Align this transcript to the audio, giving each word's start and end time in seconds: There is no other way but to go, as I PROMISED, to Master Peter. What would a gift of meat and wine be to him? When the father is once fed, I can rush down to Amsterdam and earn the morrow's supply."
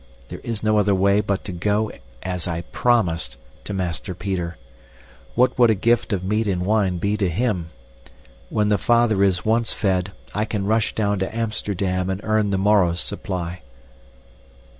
There 0.29 0.39
is 0.39 0.63
no 0.63 0.79
other 0.79 0.95
way 0.95 1.21
but 1.21 1.45
to 1.45 1.51
go, 1.51 1.91
as 2.23 2.47
I 2.47 2.61
PROMISED, 2.61 3.35
to 3.65 3.71
Master 3.71 4.15
Peter. 4.15 4.57
What 5.35 5.59
would 5.59 5.69
a 5.69 5.75
gift 5.75 6.11
of 6.11 6.23
meat 6.23 6.47
and 6.47 6.65
wine 6.65 6.97
be 6.97 7.15
to 7.17 7.29
him? 7.29 7.69
When 8.49 8.69
the 8.69 8.79
father 8.79 9.23
is 9.23 9.45
once 9.45 9.73
fed, 9.73 10.11
I 10.33 10.43
can 10.45 10.65
rush 10.65 10.95
down 10.95 11.19
to 11.19 11.35
Amsterdam 11.35 12.09
and 12.09 12.19
earn 12.23 12.49
the 12.49 12.57
morrow's 12.57 12.99
supply." 13.01 13.61